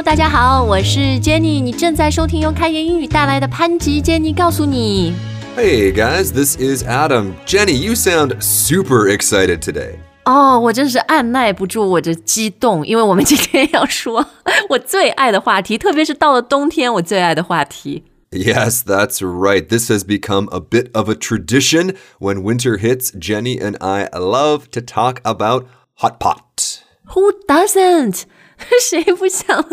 [0.00, 5.12] Hello，大家好，我是 Jenny，你正在收听由开言英语带来的潘吉 Jenny 告诉你。
[5.54, 7.34] Hey guys, this is Adam.
[7.44, 9.96] Jenny, you sound super excited today.
[10.24, 14.24] 哦，我真是按耐不住我的激动，因为我们今天要说
[14.70, 18.04] 我最爱的话题，特别是到了冬天，我最爱的话题。
[18.30, 19.68] Yes, that's right.
[19.68, 21.94] This has become a bit of a tradition.
[22.18, 26.78] When winter hits, Jenny and I love to talk about hot pot.
[27.14, 28.22] Who doesn't？
[28.80, 29.64] 谁不想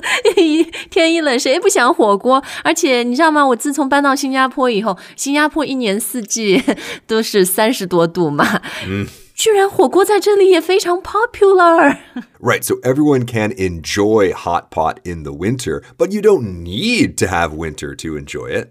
[0.90, 2.44] 天一冷，谁不想火锅？
[2.64, 3.46] 而且你知道吗？
[3.48, 6.62] 我自从搬到新加坡以后，新加坡一年四季
[7.08, 11.98] 都是三十多度嘛，嗯，居然火锅在这里也非常 popular。
[12.40, 17.28] Right, so everyone can enjoy hot pot in the winter, but you don't need to
[17.28, 18.70] have winter to enjoy it.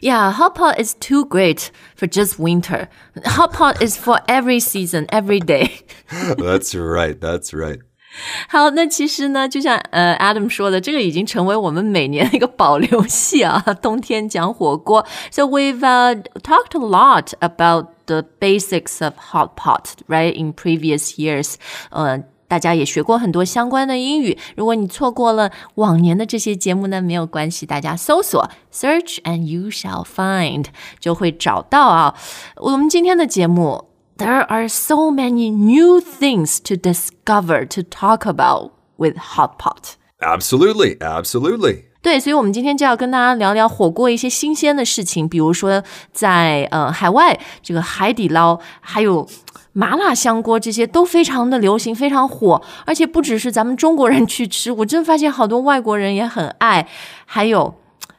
[0.00, 2.88] Yeah, hot pot is too great for just winter.
[3.24, 5.82] Hot pot is for every season, every day.
[6.10, 7.80] That's right, that's right.
[8.48, 13.60] 好，那其实呢，就像呃 Adam 说的，这个已经成为我们每年的一个保留戏啊。
[13.82, 20.34] 冬天讲火锅，So we've uh, talked a lot about the basics of hot pot, right?
[20.36, 21.54] In previous years,
[21.90, 22.24] 呃。
[22.46, 24.38] 大家也学过很多相关的英语。
[24.54, 30.66] 如果你错过了往年的这些节目呢，没有关系，大家搜索 search and you shall find
[31.00, 32.14] 就会找到啊。
[32.56, 33.86] 我们今天的节目
[34.18, 39.96] there are so many new things to discover to talk about with hot pot。
[40.20, 41.84] Absolutely, absolutely.
[42.00, 49.26] 对，所以我们今天就要跟大家聊聊火锅一些新鲜的事情，比如说在呃海外这个海底捞，还有
[49.72, 56.86] 麻辣香锅这些都非常的流行，非常火，而且不只是咱们中国人去吃，我真发现好多外国人也很爱。
[57.24, 57.74] 还有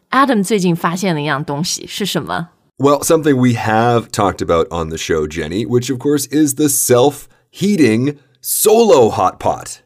[0.10, 2.50] Adam 最近发现了一样东西是什么？
[2.80, 6.68] Well, something we have talked about on the show, Jenny, which of course is the
[6.68, 9.82] self heating solo hot pot.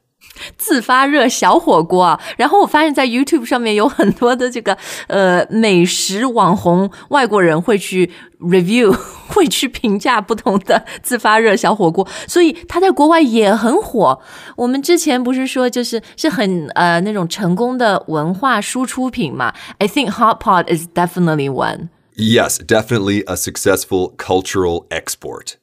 [0.58, 8.96] 自发热小火锅啊，然后我发现，在 YouTube 上面有很多的这个呃美食网红外国人会去 review，
[9.28, 14.18] 会去评价不同的自发热小火锅，所以它在国外也很火。
[14.56, 19.54] 我们之前不是说就是是很呃那种成功的文化输出品嘛？
[19.78, 21.90] I think hot pot is definitely one。
[22.16, 25.54] Yes, definitely a successful cultural export.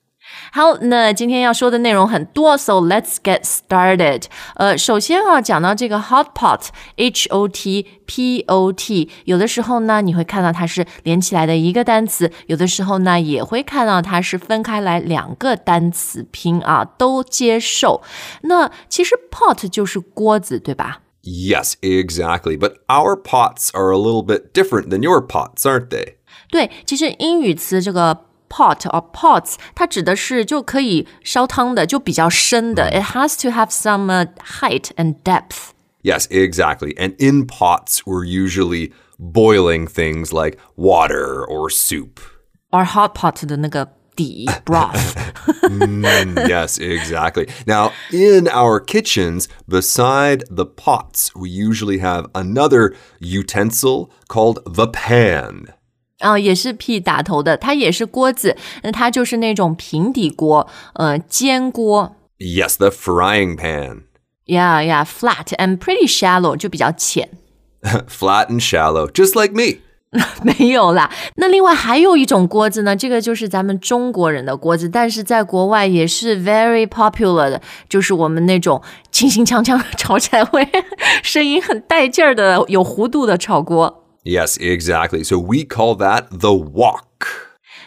[0.53, 4.25] 好，那今天要说的内容很多，so let's get started。
[4.57, 18.03] 呃，首先啊，讲到这个 hot pot，h o t p o t，有的时候呢，你会看到它是连起来的一个单词，有的时候呢，也会看到它是分开来两个单词拼啊，都接受。
[18.43, 21.03] 那其实 pot 就是锅子，对吧？
[21.23, 22.57] Yes, exactly.
[22.57, 26.15] But our pots are a little bit different than your pots, aren't they?
[26.51, 32.91] 对，其实英语词这个 pot or pots，它指的是就可以烧汤的，就比较深的。
[32.91, 34.29] It has to have some、uh,
[34.61, 35.71] height and depth。
[36.03, 36.95] Yes, exactly.
[36.97, 42.21] And in pots, we're usually boiling things like water or soup.
[42.71, 45.15] or hot pot 的那个底 broth。
[46.49, 47.49] yes, exactly.
[47.67, 55.75] Now, in our kitchens, beside the pots, we usually have another utensil called the pan.
[56.22, 67.30] 啊、也是 P 打头的，它也是锅子，那它就是那种平底锅，呃，煎锅 Yes, the frying pan.，yeah yeah flat and pretty shallow，就比较浅。
[68.08, 69.80] Flat and shallow, just like me.
[70.44, 80.68] 没有啦，那另外还有一种锅子呢，这个就是咱们中国人的锅子，但是在国外也是 very popular 的，就是我们那种轻轻锵锵炒起来会
[81.24, 84.01] 声音很带劲儿的、有弧度的炒锅。
[84.24, 85.24] Yes, exactly.
[85.24, 87.06] So we call that the wok.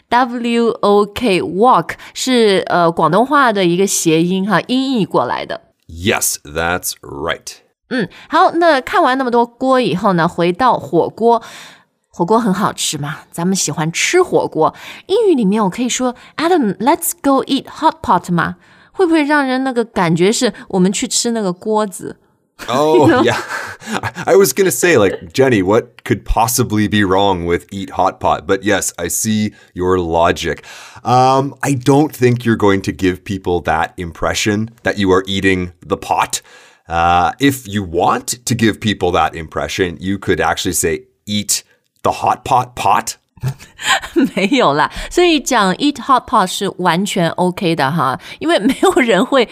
[0.09, 5.61] W O K wok 是呃广东话的一个谐音哈，音译过来的。
[5.89, 7.59] Yes, that's right.
[7.89, 11.43] 嗯，好，那看完那么多锅以后呢，回到火锅，
[12.09, 14.75] 火锅很好吃嘛，咱们喜欢吃火锅。
[15.07, 18.57] 英语里面我可以说 Adam，let's go eat hot pot 吗？
[18.93, 22.17] 会不会让人那个感觉是我们去吃那个锅子？
[22.68, 23.42] Oh, yeah.
[24.26, 27.92] I I was going to say, like, Jenny, what could possibly be wrong with Eat
[27.92, 28.46] Hot Pot?
[28.46, 30.66] But yes, I see your logic.
[31.04, 35.72] Um, I don't think you're going to give people that impression that you are eating
[35.86, 36.42] the pot.
[36.88, 41.64] Uh, if you want to give people that impression, you could actually say, eat
[42.04, 43.16] the hot pot pot.
[44.36, 49.48] 没有啦，所以讲 eat hot pot 是完全 OK 的哈，因为没有人会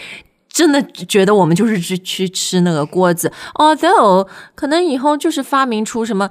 [0.53, 3.29] 真的觉得我们就是去去吃那个锅子。
[3.55, 6.29] Although 可能以后就是发明出什么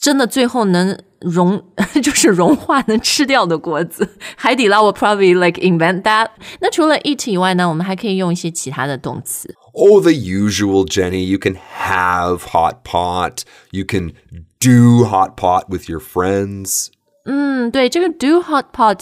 [0.00, 1.62] 真的最后能融，
[2.02, 4.08] 就是融化能吃掉的锅子。
[4.36, 6.28] 海底捞 will probably like invent that。
[6.60, 9.54] 那除了 eat 以外呢，我们还可以用一些其他的动词。
[9.74, 11.26] Oh, the usual, Jenny.
[11.26, 13.42] You can have hot pot.
[13.70, 14.12] You can
[14.58, 16.86] do hot pot with your friends.
[17.26, 19.00] 嗯，对，这个 do hot pot，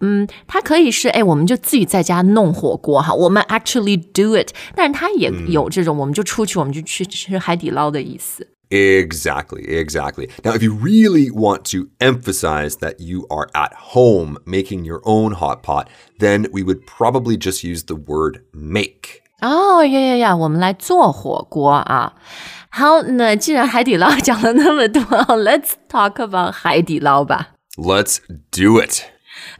[0.00, 8.46] 嗯，它可以是哎，我们就自己在家弄火锅哈，我们 actually do it，但是它也有这种，我们就出去，我们就去吃海底捞的意思。
[8.68, 10.28] Exactly, exactly.
[10.42, 15.34] Now, if you really want to emphasize that you are at home making your own
[15.34, 15.86] hot pot,
[16.18, 19.22] then we would probably just use the word make.
[19.40, 22.14] 哦呀呀呀，我们来做火锅啊！
[22.70, 27.50] 好，那既然海底捞讲了那么多， Let's talk about 海底捞吧。
[27.76, 28.18] Let's
[28.50, 29.02] do it.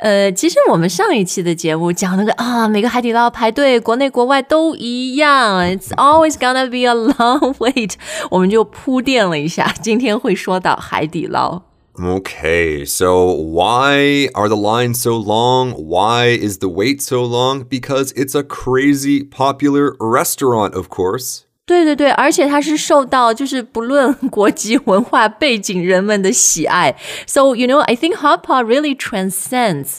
[0.00, 7.94] 呃，其实我们上一期的节目讲那个啊，每个海底捞排队，国内国外都一样，It's always gonna be a long wait。
[8.30, 11.62] 我们就铺垫了一下，今天会说到海底捞。
[11.98, 15.72] Okay, so why are the lines so long?
[15.72, 17.64] Why is the wait so long?
[17.64, 21.44] Because it's a crazy popular restaurant, of course.
[21.64, 26.96] 对对对，而且它是受到就是不论国籍文化背景人们的喜爱。
[27.26, 29.98] So you know, I think hot pot really transcends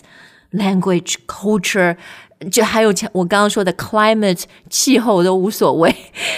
[0.52, 1.98] language, culture.
[2.52, 5.94] 就还有我刚刚说的 climate 气候都无所谓，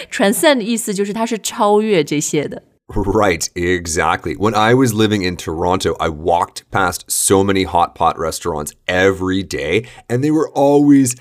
[0.09, 2.63] transcend 意思就是它是超越这些的。
[2.87, 4.35] Right, exactly.
[4.35, 9.43] When I was living in Toronto, I walked past so many hot pot restaurants every
[9.43, 11.15] day, and they were always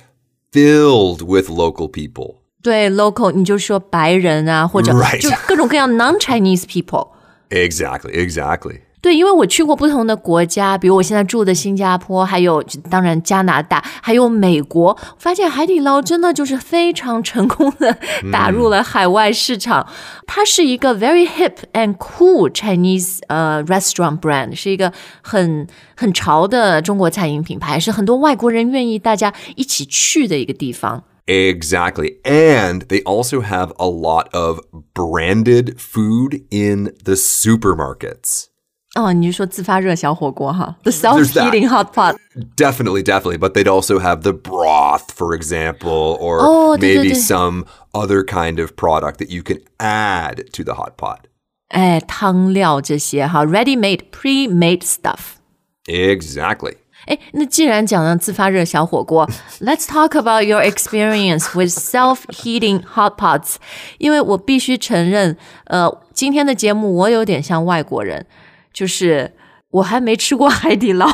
[0.50, 2.37] filled with local people.
[2.63, 7.10] 对 local 你就说白人啊，或者.就各种各样 non-Chinese people。
[7.50, 8.80] Exactly, exactly.
[9.01, 17.98] 对，因为我去过不同的国家，比如我现在住的新加坡，还有当然加拿大，还有美国，发现海底捞真的就是非常成功的
[18.31, 19.86] 打入了海外市场。
[20.25, 25.68] 它是一个 very hip and cool Chinese 呃、restaurant brand，是一个很
[25.98, 31.04] 很潮的中国餐饮品牌，是很多外国人愿意大家一起去的一个地方。
[31.26, 32.16] Exactly.
[32.25, 34.60] And they also have a lot of
[34.94, 38.46] branded food in the supermarkets.
[38.94, 40.76] 哦，你是说自发热小火锅哈？
[40.82, 41.50] The There's that.
[41.50, 42.16] self-heating hot pot。
[42.56, 43.37] Definitely, definitely.
[43.37, 47.14] But they'd also have the broth, for example, or Oh, 对，对， maybe 对。
[47.14, 51.26] some other kind of product that you can add to the hot pot.
[51.69, 55.37] 哎，汤料这些哈，ready-made、pre-made stuff。
[55.84, 56.76] Exactly.
[57.06, 59.26] 哎，那既然讲了自发热小火锅，
[59.60, 63.56] Let's talk about your experience with self-heating hot pots。
[63.99, 68.26] 因为我必须承认，呃，今天的节目我有点像外国人，
[68.72, 69.32] 就是
[69.70, 71.06] 我还没吃过海底捞。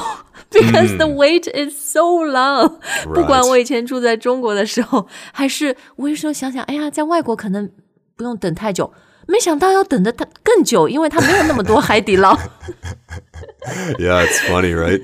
[0.50, 2.78] Because the wait is so long，、
[3.12, 7.70] 不管我以前住在中国的时候，还是我有时候想想，哎呀，在外国可能
[8.16, 8.92] 不用等太久，
[9.26, 12.36] 没想到要等的它更久，因为它没有那么多海底捞。
[13.98, 15.02] Yeah, it's funny, right?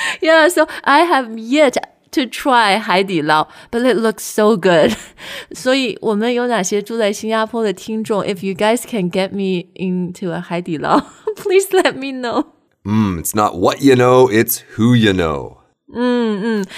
[0.21, 1.75] Yeah, so I have yet
[2.11, 4.93] to try 海底捞，but it looks so good.
[5.53, 8.23] 所以我们有哪些住在新加坡的听众？
[8.23, 10.99] If you guys can get me into a 海底捞，
[11.35, 12.45] please let me know.
[12.83, 15.57] Mm, it's not what you know, it's who you know.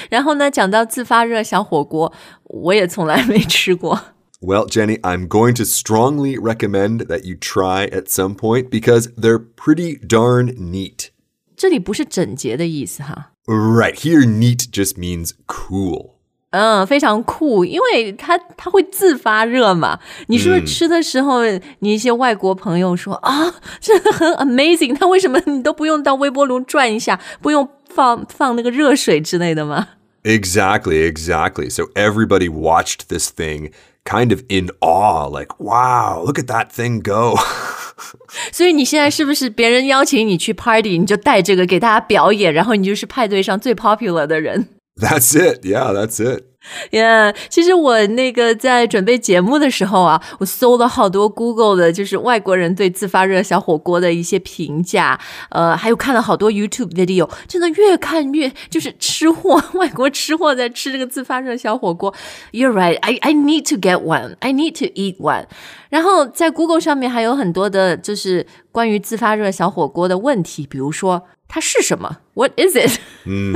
[0.09, 2.11] 然后呢，讲到自发热小火锅，
[2.45, 3.99] 我也从来没吃过。
[4.41, 9.39] Well, Jenny, I'm going to strongly recommend that you try at some point because they're
[9.39, 11.11] pretty darn neat.
[11.57, 16.11] 这里不是整洁的意思哈， Right, here neat just means cool.
[16.51, 19.99] 嗯，非常酷，因为它它会自发热嘛。
[20.27, 21.41] 你是不是吃的时候，
[21.79, 29.87] 你一些外国朋友说啊，真的很 amazing， 它为什么你都不用到微波炉转一下，不用放放那个热水之类的吗？
[30.23, 31.69] Exactly, exactly.
[31.69, 33.71] So everybody watched this thing
[34.05, 37.35] kind of in awe, like, wow, look at that thing go.
[38.52, 44.68] 所以你现在是不是别人邀请你去 party，你就带这个给大家表演，然后你就是派对上最 popular 的人
[45.00, 45.64] ？that's it.
[45.64, 46.44] Yeah, that's it.
[46.90, 55.18] Yeah，其实我那个在准备节目的时候啊，我搜了好多 Google 的，就是外国人对自发热小火锅的一些评价，
[55.50, 62.14] 呃，还有看了好多 YouTube video，真的越看越就是吃货， 外国吃货在吃这个自发热小火锅。
[62.52, 65.46] You're right, I I need to get one, I need to eat one。
[65.90, 72.98] 然后在 Google 上面还有很多的，就是关于自发热小火锅的问题，比如说它是什么？What is it？
[73.24, 73.54] 嗯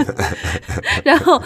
[1.04, 1.42] 然后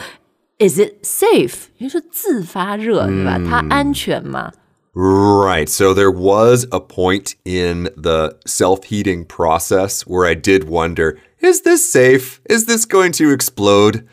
[0.60, 1.66] Is it safe？
[1.80, 3.40] 你说自发热对吧？
[3.40, 4.52] 它安全吗？
[4.94, 5.68] Right.
[5.68, 11.62] So there was a point in the self heating process where I did wonder is
[11.62, 12.40] this safe?
[12.46, 14.04] Is this going to explode?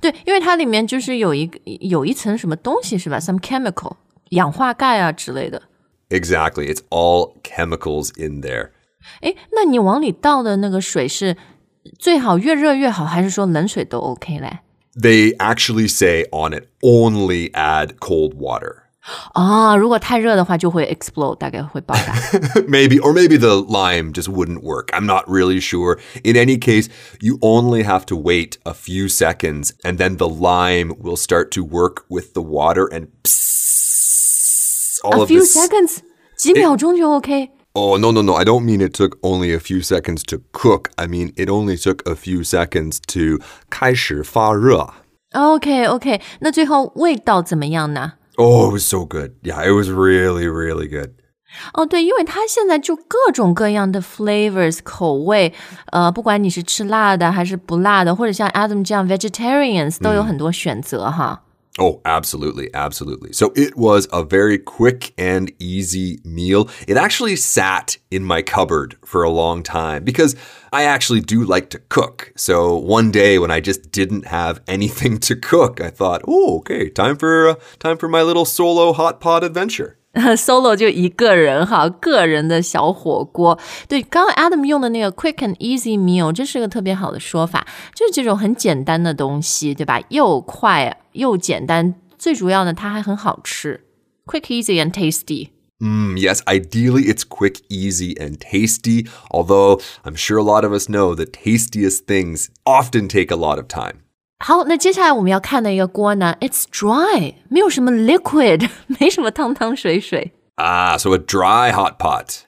[0.00, 3.18] 对，因为它里面就是有一个有一层什么东西是吧？
[3.20, 3.96] Some chemical，
[4.30, 5.62] 氧化钙啊之类的。
[6.10, 6.66] Exactly.
[6.66, 8.70] It's all chemicals in there.
[9.20, 11.36] 诶，那你往里倒的那个水是
[11.98, 14.58] 最好越热越好，还是说冷水都 OK 嘞？
[15.00, 18.84] They actually say on it only add cold water.
[19.34, 22.12] 啊，如果太热的话就会 explode，大概会爆炸。
[22.66, 24.88] maybe, or maybe the lime just wouldn't work.
[24.92, 26.00] I'm not really sure.
[26.24, 26.88] In any case,
[27.20, 31.62] you only have to wait a few seconds and then the lime will start to
[31.62, 35.56] work with the water and psst, all A of few this.
[35.56, 35.98] seconds，
[36.36, 37.50] 几秒钟就 OK。
[37.72, 38.34] Oh, no, no, no.
[38.34, 40.90] I don't mean it took only a few seconds to cook.
[40.96, 44.94] I mean, it only took a few seconds to 开始发热.
[45.32, 48.14] OK OK，那最后味道怎么样呢？
[48.36, 49.32] Oh, it was so good.
[49.42, 51.10] Yeah, it was really, really good.
[51.74, 55.52] 哦，对，因为它现在就各种各样的 flavors 口味，
[55.92, 61.42] 呃，不管你是吃辣的还是不辣的，或者像 Adam 这样 vegetarians 都有很多选择哈。
[61.79, 63.31] Oh, absolutely, absolutely.
[63.31, 66.69] So it was a very quick and easy meal.
[66.85, 70.35] It actually sat in my cupboard for a long time because
[70.73, 72.33] I actually do like to cook.
[72.35, 76.89] So one day when I just didn't have anything to cook, I thought, "Oh, okay,
[76.89, 83.57] time for uh, time for my little solo hot pot adventure." Solo 就一个人哈，个人的小火锅。
[83.87, 87.65] 对，刚刚 Adam 用的那个 quick and easy meal，这是个特别好的说法，
[87.95, 90.01] 就是这种很简单的东西，对吧？
[90.09, 93.85] 又快又简单，最主要的它还很好吃。
[94.25, 95.49] Quick, easy and tasty。
[95.79, 101.15] Mm, yes, ideally it's quick, easy, and tasty, although I'm sure a lot of us know
[101.15, 104.03] the tastiest things often take a lot of time.
[104.40, 110.32] 好，那接下来我们要看的一个锅呢，It's dry，没有什么 liquid，没什么汤汤水水。
[110.56, 112.40] Ah, so a dry hot pot.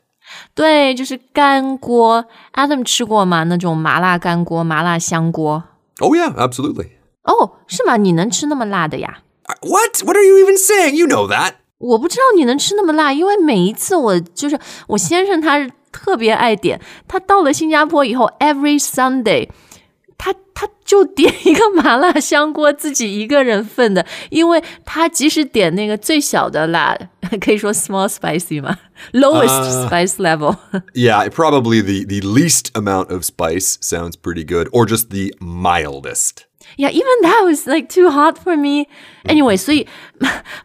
[0.55, 2.27] 对，就是干锅。
[2.53, 3.45] Adam 吃过吗？
[3.45, 5.65] 那种麻辣干锅、麻辣香锅？
[6.01, 6.91] Oh yeah, absolutely.
[7.23, 7.97] 哦，是吗？
[7.97, 9.21] 你能吃那么辣的呀？
[9.45, 10.05] Uh, What?
[10.05, 10.95] What are you even saying?
[10.95, 11.55] You know that.
[11.79, 14.59] 我不知道你能吃那么辣，因为每一次我就是
[14.89, 19.49] 我先生他是特别爱点，他到了新加坡以后，every Sunday。
[20.53, 26.97] 他他就点一个麻辣香锅，自己一个人份的，因为他即使点那个最小的辣，
[27.41, 28.77] 可以说 small spicy 嘛，
[29.13, 30.57] lowest spice level，
[30.93, 36.45] Yeah, probably the, the least amount of spice sounds pretty good, or just the mildest.
[36.77, 38.89] Yeah, even that was like too hot for me.
[39.25, 39.87] Anyway，所以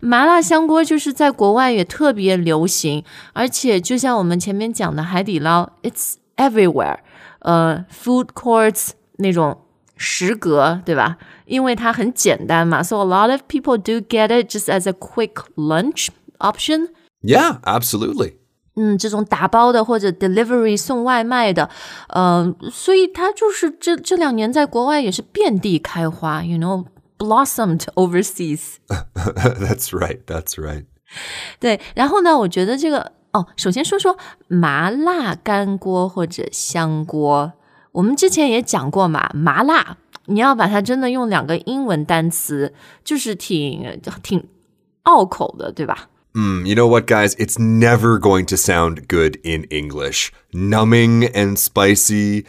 [0.02, 6.98] 麻辣香锅就是在国外也特别流行，而且就像我们前面讲的海底捞，it's everywhere。
[7.40, 9.58] 呃，food courts 那种
[9.99, 11.19] 食阁，对吧？
[11.45, 16.89] 因为它很简单嘛，so a lot of people do get it just as a quick lunch option.
[17.23, 18.35] Yeah, absolutely.
[18.77, 21.69] 嗯，这种打包的或者 delivery 送外卖的，
[22.11, 26.85] 呃，所以它就是这这两年在国外也是遍地开花，you know
[27.19, 28.77] blossomed overseas.
[28.87, 30.85] that's right, that's right.
[31.59, 37.55] 对，然后呢，我觉得这个哦，首先说说麻辣干锅或者香锅。
[37.93, 44.47] 我们之前也讲过嘛，麻辣你要把它真的用两个英文单词，就是挺挺
[45.05, 47.31] 拗口的，对吧？Mm, you know what, guys?
[47.37, 50.29] It's never going to sound good in English.
[50.53, 52.45] Numbing and spicy.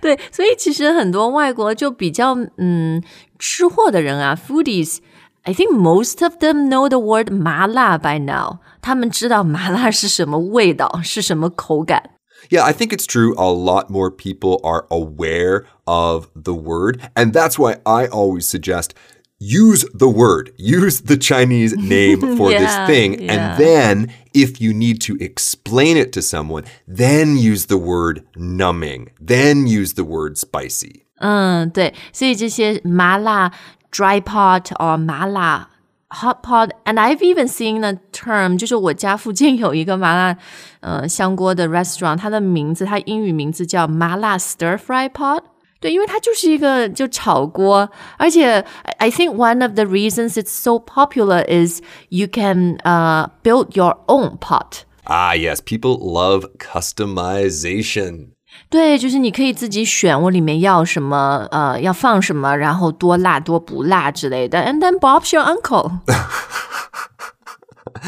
[0.00, 3.00] 对，所以其实很多外国就比较嗯
[3.38, 4.98] 吃货的人啊，foodies。
[5.42, 8.58] I think most of them know the word 麻辣 by now。
[8.82, 12.10] 他们知道麻辣是什么味道，是什么口感。
[12.49, 13.35] Yeah, I think it's true.
[13.37, 17.01] A lot more people are aware of the word.
[17.15, 18.93] And that's why I always suggest
[19.39, 23.21] use the word, use the Chinese name for Yeah, this thing.
[23.21, 23.33] yeah.
[23.33, 29.11] And then if you need to explain it to someone, then use the word numbing,
[29.19, 31.05] then use the word spicy.
[31.19, 33.51] 嗯，对，所以这些麻辣
[33.91, 35.69] dry pot or 麻辣
[36.09, 40.37] hot pot，and I've even seen a term，就是我家附近有一个麻辣
[40.81, 45.43] 呃香锅的 restaurant，它的名字，它英语名字叫麻辣 stir fry pot。
[45.79, 53.75] 对，因为它就是一个就炒锅，而且 I I think one of the reasons it's so popular is you can uh build
[53.75, 54.83] your own pot。
[55.05, 58.33] Ah, yes, people love customization.
[58.69, 64.59] 对，就是你可以自己选我里面要什么，呃，要放什么，然后多辣多不辣之类的。
[64.59, 65.99] And then Bob's your uncle，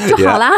[0.07, 0.51] 就好啦。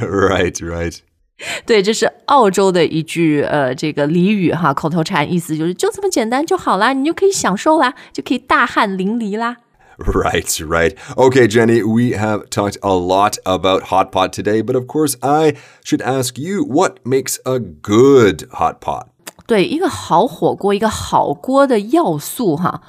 [0.00, 0.98] right, right.
[1.66, 9.56] 对，这是澳洲的一句呃这个俚语哈，口头禅，意思就是就这么简单就好啦，你就可以享受啦，就可以大汗淋漓啦。
[9.98, 10.94] Right, right.
[11.16, 15.54] Okay, Jenny, we have talked a lot about hot pot today, but of course, I
[15.84, 19.08] should ask you what makes a good hot pot?
[19.47, 22.81] 对一个好火锅，一个好锅的要素哈，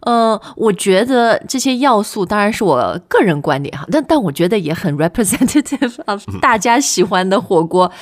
[0.00, 7.92] 呃，我觉得这些要素当然是我个人观点哈，但但我觉得也很 representative of 大家喜欢的火锅，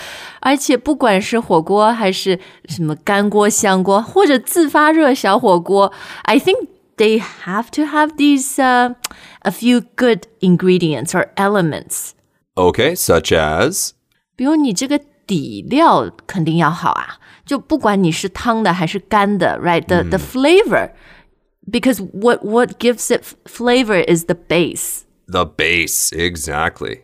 [0.41, 12.11] 而且不管是火锅还是什么干锅、香锅或者自发热小火锅，I think they have to have these a few good ingredients or elements.
[12.55, 13.91] Okay, such as
[14.35, 17.19] 比如你这个底料肯定要好啊。
[17.46, 20.91] 就不管你是汤的还是干的，right？The、the flavor
[21.72, 25.01] because what what gives it flavor is the base.
[25.27, 26.10] the base.
[26.12, 27.01] Exactly.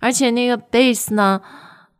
[0.00, 1.40] 而且那个 base 呢，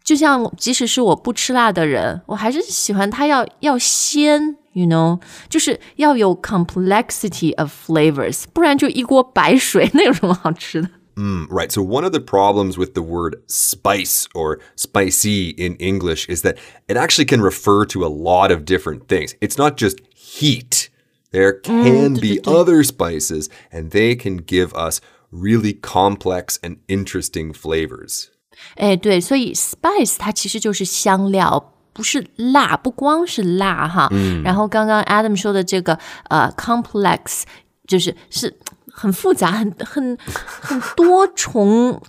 [0.03, 10.91] 就像即使是我不吃辣的人，我还是喜欢它要要鲜，you know，就是要有 complexity of flavors，不然就一锅白水，那有什么好吃的？
[11.17, 11.73] Mm, right.
[11.73, 16.59] So, one of the problems with the word spice or spicy in English is that
[16.89, 19.35] it actually can refer to a lot of different things.
[19.41, 20.91] It's not just heat,
[21.33, 25.01] there can be other spices, and they can give us
[25.33, 28.29] really complex and interesting flavors.
[28.77, 34.11] 哎，对，所以 spice 它其实就是香料，不是辣，不光是辣哈。
[34.45, 37.45] 然后刚刚 Adam 说的这个呃 complex，
[37.87, 38.55] 就是是
[38.92, 40.18] 很复杂、很很
[40.62, 42.02] 很多重，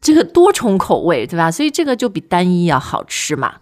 [0.00, 1.50] 这个多重口味，对吧？
[1.50, 3.56] 所以这个就比单一要好吃嘛。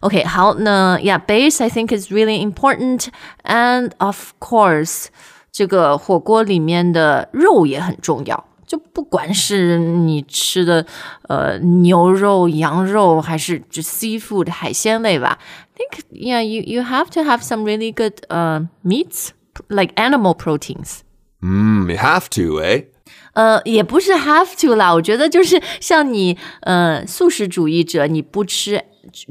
[0.00, 3.06] OK，好，那 Yeah，base I think is really important,
[3.42, 5.06] and of course，
[5.50, 8.44] 这个火锅里面的肉也很重要。
[8.66, 10.84] 就不管是你吃的
[11.28, 15.38] 呃牛肉、羊肉，还是就 seafood 海鲜类吧
[15.76, 19.28] think yeah you you have to have some really good uh meats
[19.68, 21.03] like animal proteins。
[21.43, 22.85] Mm, you have to, eh?
[23.33, 28.83] 呃，也不是 have to 啦，我觉得就是像你呃素食主义者，你不吃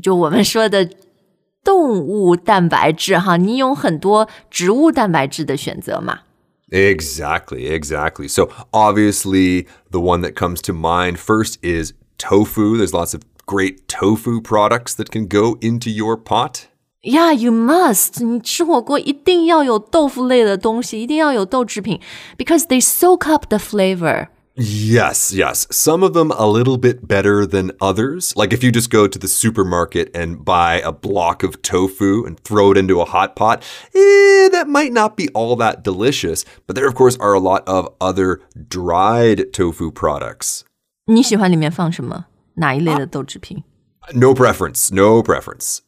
[0.02, 0.88] 就我们说的
[1.62, 6.20] 动物蛋白质哈，你有很多植物蛋白质的选择嘛。
[6.70, 8.28] Exactly, exactly.
[8.28, 12.76] So, obviously, the one that comes to mind first is tofu.
[12.76, 16.68] There's lots of great tofu products that can go into your pot.
[17.02, 18.22] Yeah, you must.
[18.24, 22.00] 你吃火锅一定要有豆腐类的东西，一定要有豆制品，
[22.36, 24.28] because they soak up the flavor.
[24.56, 25.66] Yes, yes.
[25.70, 28.32] Some of them a little bit better than others.
[28.34, 32.36] Like if you just go to the supermarket and buy a block of tofu and
[32.42, 33.62] throw it into a hot pot,
[33.94, 36.44] eh, that might not be all that delicious.
[36.66, 40.62] But there, of course, are a lot of other dried tofu products.
[41.06, 42.24] 你喜欢里面放什么？
[42.54, 43.62] 哪一类的豆制品？
[44.12, 45.78] No preference, no preference.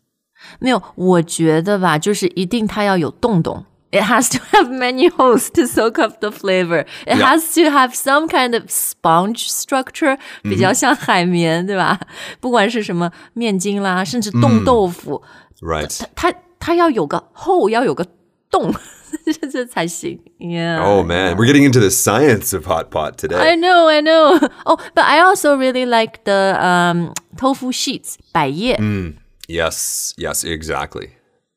[0.59, 3.65] 没有，我觉得吧，就是一定它要有洞洞。
[3.93, 6.87] It has to have many holes to soak up the flavor.
[7.07, 7.27] It Yeah.
[7.27, 11.99] has to have some kind of sponge structure，比较像海绵，对吧？
[12.41, 15.23] 不管是什么面筋啦，甚至冻豆腐，
[15.61, 16.01] Right.
[16.15, 18.07] 它它要有个 hole，要有个
[18.49, 18.73] 洞，
[19.25, 20.21] 这这才行。
[20.39, 20.81] Yeah.
[20.81, 23.37] Oh man, we're getting into the science of hot pot today.
[23.37, 24.39] I know, I know.
[24.65, 28.79] Oh, but I also really like the um tofu sheets 百叶。
[29.49, 31.11] Yes, yes, exactly.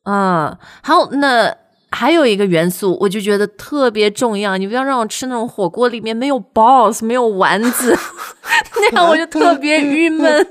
[0.06, 1.56] 嗯，好，那
[1.92, 4.58] 还有一个元素，我就觉得特别重要。
[4.58, 7.96] 你不要让我吃那种火锅里面没有 balls，没有丸子，
[8.76, 10.48] 那样我就特别郁闷。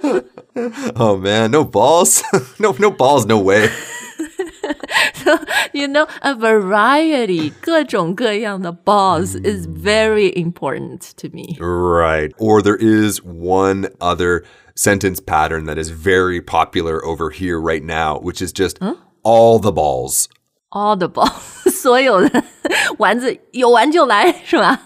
[0.94, 2.22] Oh man, no balls.
[2.58, 3.70] no no balls, no way.
[5.72, 11.56] You know, a variety，各种各样的 balls is very important to me.
[11.58, 12.32] Right.
[12.38, 14.44] Or there is one other
[14.76, 18.78] sentence pattern that is very popular over here right now, which is just
[19.22, 20.28] all the balls.
[20.70, 22.44] All the balls，所有的
[22.98, 24.80] 丸子有丸就来，是吧？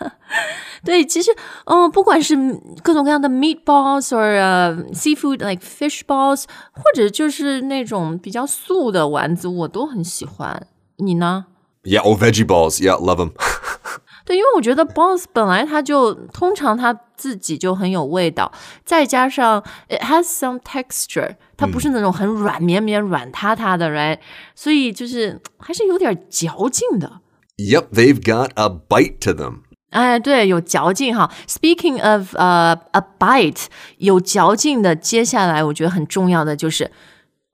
[0.85, 1.31] 对，其实，
[1.65, 2.37] 嗯，不管是
[2.83, 10.67] 各种各样的 meatballs or、uh, seafood like fish balls，或者就是那种比较素的丸子，我都很喜欢。
[10.97, 11.47] 你呢？
[11.85, 12.81] Yeah, oh veggie balls.
[12.81, 13.33] Yeah, love them.
[14.24, 18.52] 对，因为我觉得 balls 本来它就通常它自己就很有味道，
[18.86, 24.20] 再加上 it has some texture，它不是那种很软绵绵、软塌塌的，right？
[24.56, 27.22] 所以就是还是有点嚼劲的。
[27.58, 29.62] yep, they've got a bite to them.
[29.90, 31.30] 哎，对，有嚼劲哈。
[31.48, 33.66] Speaking of 呃、a bite，
[33.98, 36.92] 有嚼劲的，接下来我觉得很重要的就是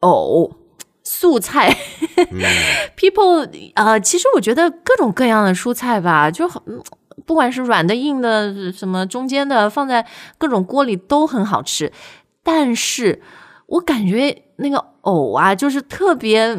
[0.01, 0.51] 藕，
[1.03, 1.75] 素菜。
[2.96, 6.82] People 呃，其实我觉得各种各样的蔬菜吧，就很嗯
[7.26, 10.04] 不管是软的、硬的，什么中间的，放在
[10.38, 11.92] 各种锅里都很好吃。
[12.42, 13.20] 但是
[13.66, 16.56] 我感觉那个藕啊，就是特别，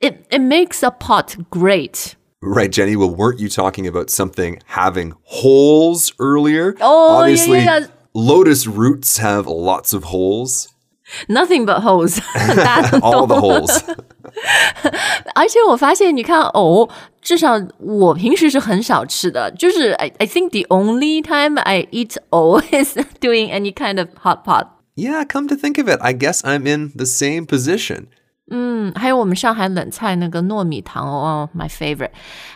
[0.00, 2.12] it it makes a pot great。
[2.40, 2.96] Right, Jenny.
[2.96, 6.74] Well, weren't you talking about something having holes earlier?
[6.80, 7.86] Oh, yeah, Obviously, yeah, yeah.
[8.14, 10.68] lotus roots have lots of holes.
[11.28, 12.18] Nothing but holes，
[12.56, 13.82] 大家都 All the 懂 holes.
[15.35, 16.89] 而且我发现，你看藕，
[17.21, 19.51] 至少我平时是很少吃的。
[19.51, 24.43] 就是 I I think the only time I eat 藕 is doing any kind of hot
[24.45, 24.67] pot.
[24.95, 28.05] Yeah, come to think of it, I guess I'm in the same position.
[28.49, 32.11] 嗯，还有我们上海冷菜那个糯米糖藕、oh,，my favorite。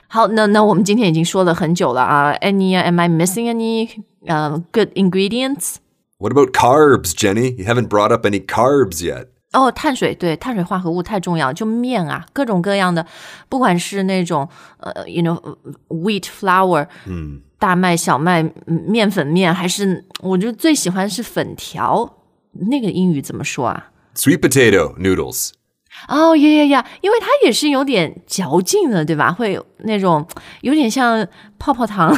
[0.08, 2.34] 好，那那我们今天已经说了很久了啊。
[2.42, 3.90] Any am I missing any
[4.28, 5.78] 呃、uh, good ingredients?
[6.20, 7.56] What about carbs, Jenny?
[7.58, 9.28] You haven't brought up any carbs yet.
[9.52, 13.06] 哦，碳水对，碳水化合物太重要，就面啊，各种各样的，
[13.50, 14.48] 不管是那种
[14.80, 15.58] 呃，you know
[15.88, 22.18] wheat flour，嗯，大麦、小麦、嗯面粉面，还是我就最喜欢是粉条，
[22.70, 25.50] 那个英语怎么说啊？Sweet potato noodles.
[26.08, 29.32] 哦，呀呀呀，因为它也是有点嚼劲的，对吧？
[29.32, 30.28] 会有那种
[30.62, 32.16] 有点像泡泡糖、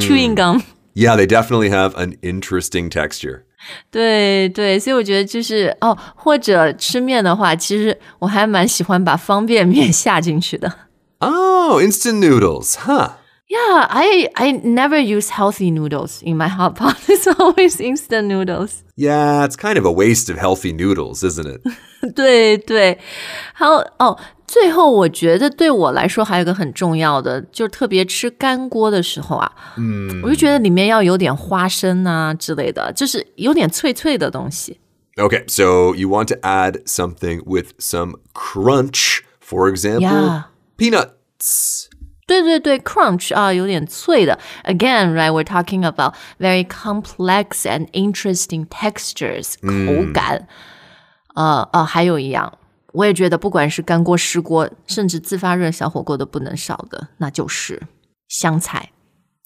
[0.00, 0.62] chewing gum。
[0.94, 3.42] Yeah, they definitely have an interesting texture.
[3.89, 10.71] 对对，所以我觉得就是哦，或者吃面的话，其实我还蛮喜欢把方便面下进去的。
[11.19, 13.11] Oh, instant noodles, huh?
[13.47, 16.95] Yeah, I I never use healthy noodles in my hot pot.
[17.07, 18.81] It's always instant noodles.
[18.95, 21.61] Yeah, it's kind of a waste of healthy noodles, isn't it?
[22.15, 22.97] 对对，
[23.53, 24.17] 还有哦，
[24.48, 34.80] 最后我觉得对我来说还有一个很重要的，就是特别吃干锅的时候啊，嗯，我就觉得里面要有点花生啊之类的，就是有点脆脆的东西。
[35.16, 40.44] Okay, so you want to add something with some crunch, for example, Yeah.
[40.78, 41.86] peanuts.
[42.26, 44.38] 对对对，crunch 啊，有点脆的。
[44.64, 45.32] Again, right?
[45.32, 50.46] We're talking about very complex and interesting textures，、口感。
[51.34, 52.52] 呃呃，还有一样，
[52.97, 57.81] 我也觉得不管是干锅、湿锅，甚至自发热小火锅都不能少的，那就是
[58.27, 58.91] 香菜。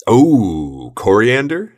[0.06, 1.70] Oh, coriander?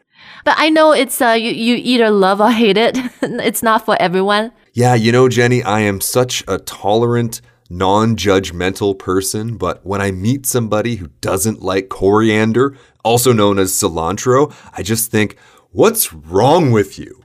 [0.43, 2.97] But I know it's uh you you either love or hate it.
[3.21, 4.51] it's not for everyone.
[4.73, 10.11] Yeah, you know, Jenny, I am such a tolerant, non judgmental person, but when I
[10.11, 15.35] meet somebody who doesn't like coriander, also known as cilantro, I just think,
[15.71, 17.21] what's wrong with you?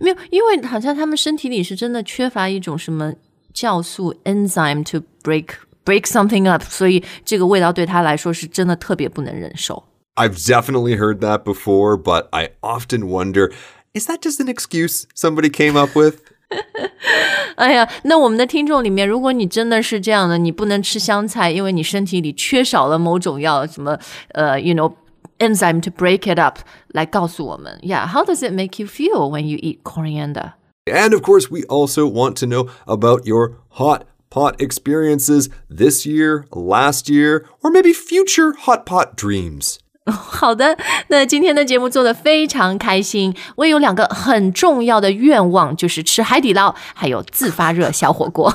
[0.00, 3.12] 没有，因为好像他们身体里是真的缺乏一种什么
[3.54, 5.48] 酵素 enzyme to break
[5.84, 9.84] break something up，所以这个味道对他来说是真的特别不能忍受。
[10.14, 13.52] I've definitely heard that before, but I often wonder
[13.92, 16.16] is that just an excuse somebody came up with?
[17.56, 23.98] 哎呀，那我们的听众里面，如果你真的是这样的，你不能吃香菜，因为你身体里缺少了某种药，什么
[24.32, 29.82] 呃，you know。enzyme to break it up 来告诉我们，Yeah, how does it make you feel when you eat
[29.82, 30.52] coriander?
[30.86, 36.44] And of course, we also want to know about your hot pot experiences this year,
[36.50, 39.76] last year, or maybe future hot pot dreams.
[40.04, 40.76] 好的，
[41.08, 43.32] 那今天的节目做的非常开心。
[43.54, 48.52] 我也有两个很重要的愿望，就是吃海底捞，还有自发热小火锅。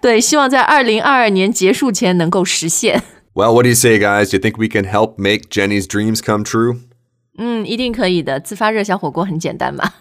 [0.00, 3.02] 对，希望在二零二二年结束前能够实现。
[3.34, 4.30] Well, what do you say, guys?
[4.30, 6.78] Do you think we can help make Jenny's dreams come true?
[7.39, 8.39] 嗯，一定可以的。
[8.39, 9.91] 自发热小火锅很简单嘛。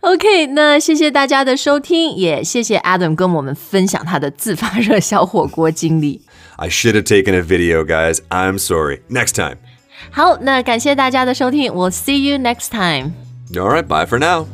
[0.00, 6.22] OK，那谢谢大家的收听，也谢谢 Adam 跟我们分享他的自发热小火锅经历。
[6.56, 8.20] I should have taken a video, guys.
[8.30, 9.00] I'm sorry.
[9.10, 9.58] Next time.
[10.10, 13.12] 好，那感谢大家的收听，We'll see you next time。
[13.54, 14.46] All right, bye for now.